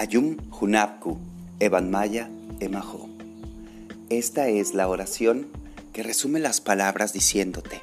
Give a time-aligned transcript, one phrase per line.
[0.00, 1.18] Ayum Hunapku,
[1.58, 3.10] Evan Maya, Emajo.
[4.08, 5.48] Esta es la oración
[5.92, 7.82] que resume las palabras diciéndote,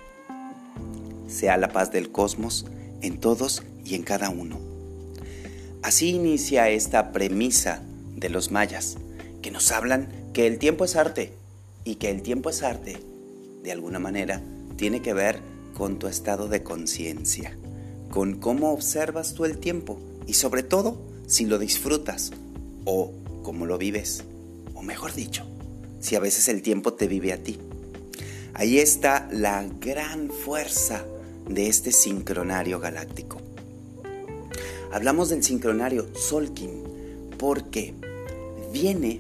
[1.28, 2.66] sea la paz del cosmos
[3.04, 4.58] en todos y en cada uno.
[5.84, 7.84] Así inicia esta premisa
[8.16, 8.98] de los mayas,
[9.44, 11.34] que nos hablan que el tiempo es arte
[11.84, 12.98] y que el tiempo es arte,
[13.62, 14.42] de alguna manera,
[14.76, 15.40] tiene que ver
[15.76, 17.56] con tu estado de conciencia,
[18.10, 22.32] con cómo observas tú el tiempo y sobre todo si lo disfrutas
[22.86, 23.12] o
[23.44, 24.24] cómo lo vives,
[24.74, 25.46] o mejor dicho,
[26.00, 27.60] si a veces el tiempo te vive a ti.
[28.54, 31.06] Ahí está la gran fuerza
[31.48, 33.40] de este sincronario galáctico.
[34.92, 36.72] Hablamos del sincronario Solkin
[37.38, 37.94] porque
[38.72, 39.20] viene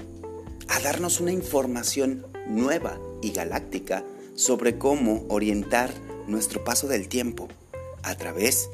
[0.69, 4.03] a darnos una información nueva y galáctica
[4.35, 5.93] sobre cómo orientar
[6.27, 7.47] nuestro paso del tiempo
[8.03, 8.69] a través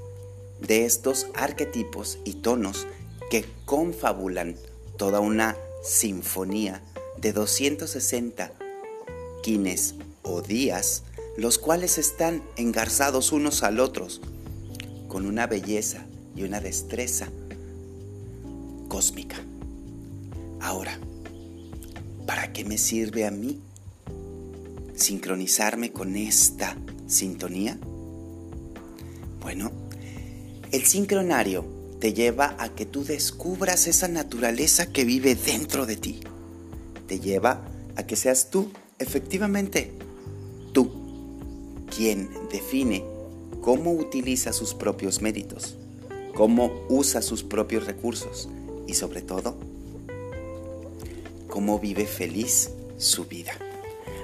[0.61, 2.87] de estos arquetipos y tonos
[3.33, 4.55] que confabulan
[4.95, 6.83] toda una sinfonía
[7.17, 8.51] de 260
[9.41, 11.01] quines o días,
[11.35, 14.21] los cuales están engarzados unos al otros
[15.07, 17.29] con una belleza y una destreza
[18.87, 19.37] cósmica.
[20.61, 20.99] Ahora,
[22.27, 23.59] ¿para qué me sirve a mí
[24.93, 27.79] sincronizarme con esta sintonía?
[29.41, 29.71] Bueno,
[30.71, 36.19] el sincronario te lleva a que tú descubras esa naturaleza que vive dentro de ti.
[37.07, 39.93] Te lleva a que seas tú, efectivamente,
[40.73, 40.91] tú,
[41.95, 43.05] quien define
[43.61, 45.77] cómo utiliza sus propios méritos,
[46.35, 48.49] cómo usa sus propios recursos
[48.85, 49.55] y sobre todo,
[51.47, 53.53] cómo vive feliz su vida.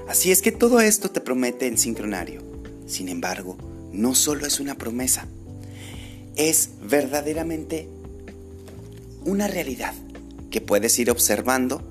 [0.06, 2.42] Así es que todo esto te promete el sincronario.
[2.86, 3.56] Sin embargo,
[3.90, 5.28] no solo es una promesa,
[6.48, 7.86] es verdaderamente
[9.26, 9.92] una realidad
[10.50, 11.82] que puedes ir observando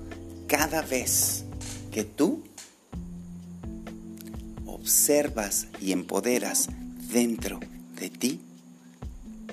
[0.47, 1.43] cada vez
[1.91, 2.41] que tú
[4.65, 6.69] observas y empoderas
[7.13, 7.59] dentro
[7.99, 8.39] de ti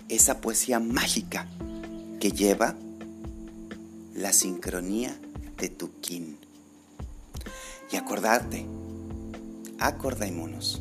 [0.08, 1.46] esa poesía mágica
[2.18, 2.74] que lleva
[4.14, 5.14] la sincronía
[5.58, 6.38] de tu kin.
[7.92, 8.64] Y acordarte,
[9.78, 10.80] acordémonos,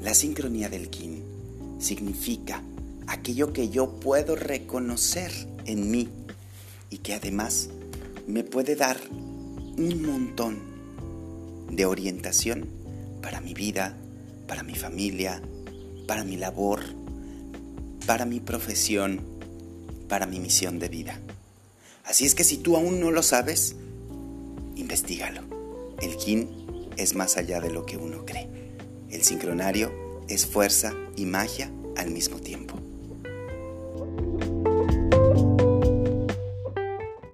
[0.00, 1.33] la sincronía del kin
[1.78, 2.62] significa
[3.06, 5.30] aquello que yo puedo reconocer
[5.66, 6.08] en mí
[6.90, 7.70] y que además
[8.26, 10.58] me puede dar un montón
[11.70, 12.66] de orientación
[13.20, 13.96] para mi vida,
[14.46, 15.42] para mi familia,
[16.06, 16.80] para mi labor,
[18.06, 19.20] para mi profesión,
[20.08, 21.20] para mi misión de vida.
[22.04, 23.76] Así es que si tú aún no lo sabes,
[24.76, 25.42] investigalo.
[26.00, 26.48] El kin
[26.96, 28.48] es más allá de lo que uno cree.
[29.10, 32.76] El sincronario es fuerza y magia al mismo tiempo.